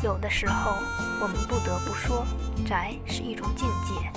[0.00, 0.76] 有的时候，
[1.20, 2.24] 我们不得不说，
[2.64, 4.10] 宅是一种境界。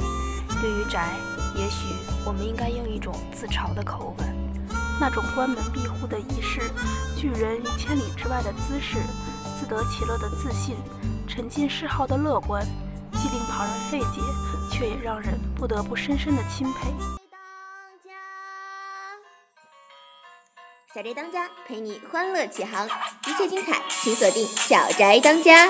[0.61, 1.09] 对于宅，
[1.55, 1.87] 也许
[2.23, 4.35] 我们应该用一种自嘲的口吻，
[4.99, 6.61] 那种关门闭户的仪式，
[7.17, 8.99] 拒人于千里之外的姿势，
[9.59, 10.75] 自得其乐的自信，
[11.27, 12.63] 沉浸嗜好的乐观，
[13.13, 14.21] 既令旁人费解，
[14.71, 17.20] 却也让人不得不深深的钦佩。
[20.93, 22.85] 小宅当家陪你欢乐启航，
[23.25, 25.67] 一切精彩，请锁定《小宅当家》。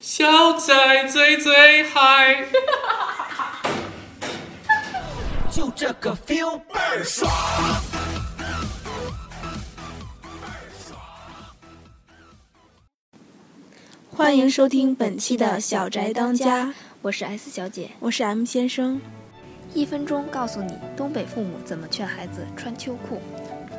[0.00, 2.46] 小宅最最嗨，
[5.52, 7.30] 就这个 feel 倍儿爽。
[14.10, 18.98] 欢迎收听本期的小宅当家，我是 S 小姐，我是 M 先生。
[19.74, 23.20] 一分钟告诉你，东北父母怎么劝孩子穿秋裤。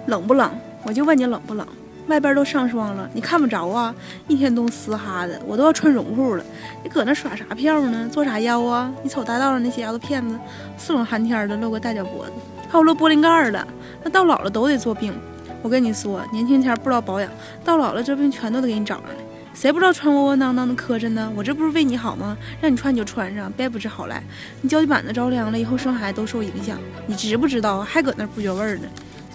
[0.08, 0.50] 冷不冷？
[0.84, 1.68] 我就问你冷不冷？
[2.08, 3.94] 外边都上霜了，你看不着啊！
[4.30, 6.44] 一天冻嘶哈的，我都要穿绒裤了。
[6.82, 8.08] 你搁那耍啥票呢？
[8.10, 8.90] 做啥妖啊？
[9.04, 10.40] 你瞅大道上那些丫头片子，
[10.78, 12.32] 四冷寒天的露个大脚脖子，
[12.70, 13.68] 还有露玻璃盖的，
[14.02, 15.14] 那到老了都得做病。
[15.62, 17.30] 我跟你说，年轻前不知道保养，
[17.66, 19.16] 到老了这病全都得给你找上来。
[19.54, 21.30] 谁不知道穿窝窝囊囊的磕碜呢？
[21.36, 22.38] 我这不是为你好吗？
[22.62, 24.24] 让你穿你就穿上，别不知好赖。
[24.62, 26.78] 你脚底板子着凉了，以后生孩子都受影响。
[27.06, 27.82] 你知不知道？
[27.82, 28.84] 还搁那不觉味儿呢？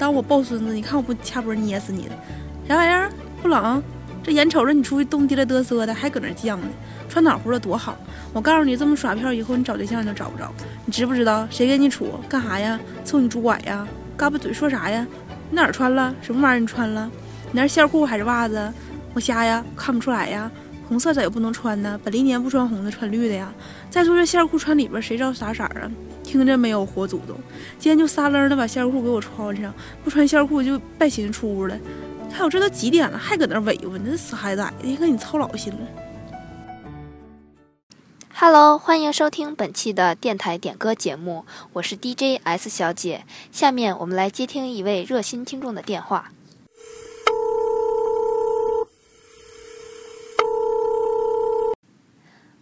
[0.02, 2.08] 当我抱孙子，你看我不掐脖捏死你，
[2.66, 3.08] 啥玩意儿？
[3.40, 3.80] 不冷？
[4.20, 6.66] 这眼瞅着你出去冻滴了嘚瑟的，还搁那犟呢？
[7.08, 7.96] 穿暖和了多好！
[8.32, 10.52] 我告诉你，这么耍票，以后你找对象都找不着。
[10.86, 12.18] 你知不知道谁跟你处？
[12.28, 12.80] 干啥呀？
[13.04, 13.86] 凑你拄拐呀？
[14.16, 15.06] 嘎巴嘴说啥呀？
[15.50, 16.12] 你哪儿穿了？
[16.20, 17.08] 什么玩意儿你穿了？
[17.44, 18.72] 你那是线裤还是袜子？
[19.14, 19.64] 我瞎呀？
[19.76, 20.50] 看不出来呀？
[20.88, 21.96] 红色咋又不能穿呢？
[22.02, 23.52] 本历年不穿红的，穿绿的呀。
[23.88, 25.86] 再说这线裤穿里边，谁知道啥色儿啊？
[26.32, 27.36] 听着没有，活祖宗！
[27.78, 31.78] 今天就撒楞的把线裤给我穿上，不穿线裤就拜寻出屋了。
[32.32, 35.80] 还有这都几点了，还搁那委屈，你这死孩子崽子，一看你操老心了。
[38.34, 43.26] Hello，欢迎收听本期的电台点歌节目，我是 DJ S 小姐。
[43.52, 46.32] 下面我们来接听一位热心听众的电话。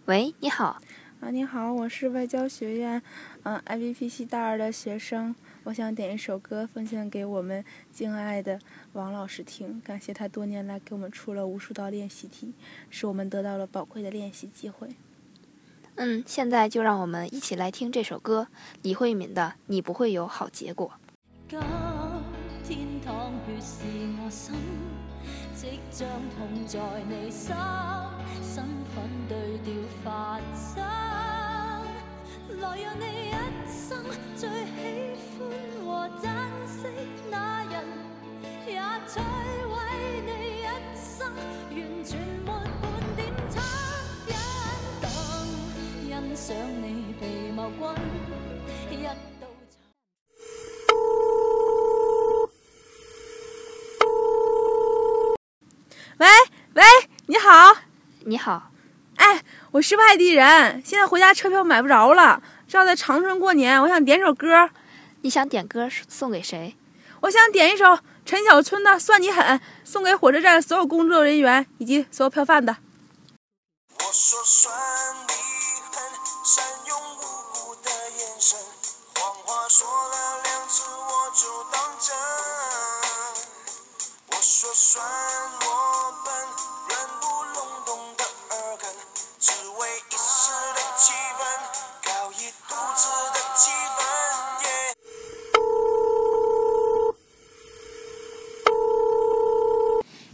[0.03, 0.81] 喂，你好。
[1.21, 2.99] 啊，你好，我是外交学院，
[3.43, 8.59] 嗯，IVP 系大二的学生，我想点一首歌奉献给我们敬爱的
[8.93, 12.55] 王老师听，感谢他多年来给我们出了无数道练习题，
[12.89, 14.89] 使我们得到了宝贵的练习机会。
[15.93, 18.47] 嗯，现在就让我们一起来听这首歌，
[18.81, 20.91] 李慧敏的《你不会有好结果》。
[22.63, 23.83] 今天淌血是
[24.23, 24.55] 我心，
[25.53, 27.53] 即將痛在你心，
[28.41, 28.65] 身
[28.95, 30.39] 份對調發
[46.51, 49.03] 更欣賞你被謀君一
[49.39, 49.73] 刀插。
[56.17, 56.27] 喂
[56.73, 56.83] 喂，
[57.27, 57.77] 你好，
[58.25, 58.71] 你好，
[59.15, 59.41] 哎，
[59.71, 64.69] 我是外地人，现在回家车票买不着了，正要在长春过年，我想点首歌，
[65.21, 66.75] 你想点歌送给谁？
[67.21, 72.75] 我想点一首陈小春的《算你狠》，送给火车站所有工作人员以及所有票贩子。
[73.93, 74.73] 我说算
[75.27, 75.40] 你狠，
[76.43, 77.19] 善用无
[77.53, 78.57] 辜的眼神，
[79.15, 82.17] 谎话说了两次我就当真。
[84.31, 86.33] 我说算我笨，
[86.89, 88.89] 软不隆咚的耳根，
[89.39, 91.41] 只为一时的气氛，
[92.03, 93.69] 搞一肚子的气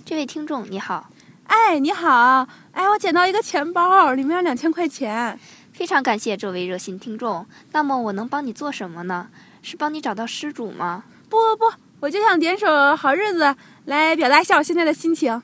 [0.06, 1.08] 这位听众你好，
[1.48, 5.38] 哎，你好，哎，我捡到一个钱包，里面有两千块钱。
[5.78, 7.46] 非常感谢这位热心听众。
[7.72, 9.30] 那么我能帮你做什么呢？
[9.62, 11.04] 是帮你找到失主吗？
[11.30, 12.66] 不不不，我就想点首
[12.96, 13.44] 《好日子》
[13.86, 15.40] 来表达一下我现在的心情。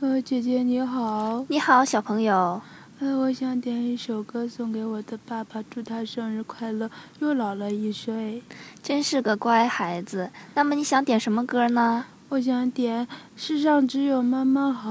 [0.00, 2.58] 乐姐姐你好，你好，小朋友。
[3.00, 8.42] 呃，我想点一首歌送给我的爸爸，祝他生日快乐，又老了一岁。
[8.82, 10.30] 真是个乖孩子。
[10.54, 12.06] 那么你想点什么歌呢？
[12.30, 13.06] 我想点
[13.36, 14.90] 《世上只有妈妈好》。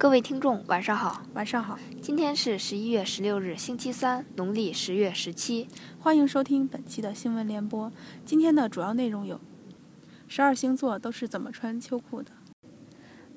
[0.00, 1.20] 各位听众，晚上好。
[1.34, 5.68] 晚上好，今天是十一月十六日，星期三，农历十月十七。
[5.98, 7.92] 欢迎收听本期的新闻联播。
[8.24, 9.38] 今天的主要内容有：
[10.26, 12.30] 十二星座都是怎么穿秋裤的？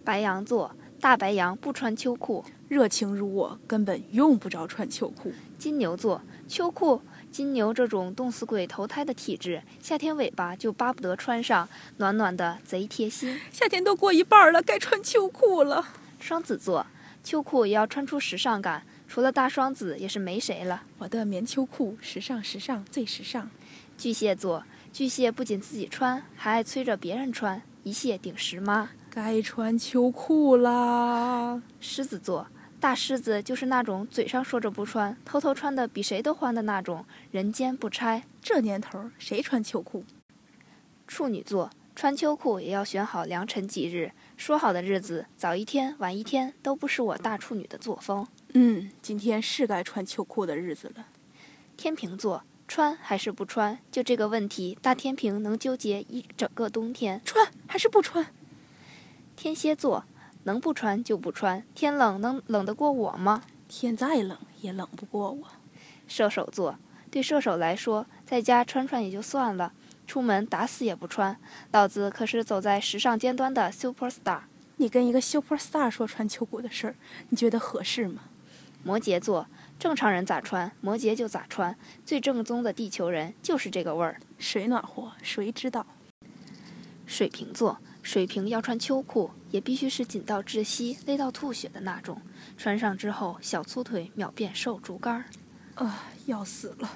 [0.05, 2.45] 白羊座，大白羊不穿秋裤。
[2.69, 5.33] 热情如我，根本用不着穿秋裤。
[5.57, 7.01] 金牛座，秋裤。
[7.29, 11.67] 金牛这种冻死鬼投胎的体质，夏天尾巴就巴不得穿上，
[11.97, 13.37] 暖暖的，贼贴心。
[13.51, 15.85] 夏天都过一半了，该穿秋裤了。
[16.23, 16.87] 双子座，
[17.21, 20.83] 秋裤也要穿出时尚感，除了大双子也是没谁了。
[20.99, 23.51] 我的棉秋裤，时尚时尚最时尚。
[23.97, 28.91] 巨蟹座，巨蟹不仅自己穿，还爱催着别人穿，一蟹顶十妈。
[29.09, 31.61] 该穿秋裤啦。
[31.81, 32.47] 狮子座，
[32.79, 38.23] 大狮子就是那种嘴上说着不穿，偷偷穿的比谁都欢的那种，人间不拆。
[38.41, 40.05] 这年头谁穿秋裤？
[41.05, 48.27] 处女座，穿秋裤也要选好良辰吉日，说好的日子早一天晚一天都不是我大处女的作风。
[48.53, 51.07] 嗯，今天是该穿秋裤的日子了。
[51.77, 53.79] 天秤座，穿还是不穿？
[53.91, 57.21] 就这个问题，大天平能纠结一整个冬天。
[57.23, 58.27] 穿还是不穿？
[59.35, 60.05] 天蝎座，
[60.43, 63.43] 能不穿就不穿，天冷能冷得过我吗？
[63.67, 65.47] 天再冷也冷不过我。
[66.07, 66.77] 射手座，
[67.09, 69.73] 对射手来说，在家穿穿也就算了，
[70.05, 71.37] 出门打死也不穿。
[71.71, 74.41] 老子可是走在时尚尖端的 super star。
[74.77, 76.95] 你跟一个 super star 说穿秋裤的事儿，
[77.29, 78.23] 你觉得合适吗？
[78.83, 79.47] 摩羯座，
[79.79, 84.19] 正常人咋穿，摩羯就咋穿，最正宗的地球人就是这个味儿。
[84.37, 85.85] 谁暖和谁知道。
[87.05, 92.21] 水瓶座，水瓶要穿秋裤，也必须是紧到窒息、勒到吐血的那种。
[92.57, 95.25] 穿上之后，小粗腿秒变瘦竹竿儿。
[95.75, 96.89] 啊，要死了！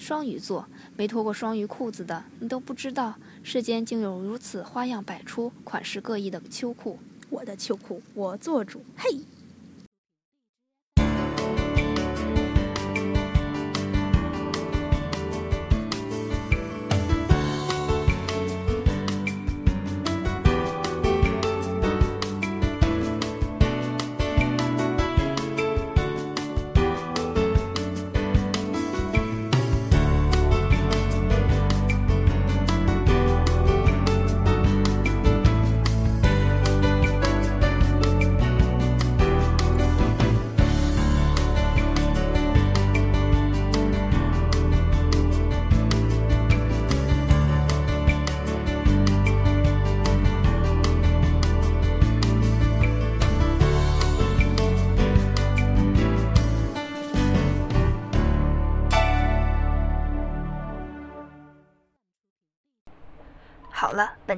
[0.00, 0.66] 双鱼座，
[0.96, 6.98] 没脱过双鱼裤子的，你都不知道世间竟有如此花样百出、款式各异的秋裤。
[7.28, 9.20] 我的秋裤我做主，嘿！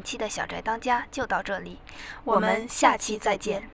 [0.02, 1.78] 本期的小宅当家就到这里，
[2.25, 3.62] 我们下期再见。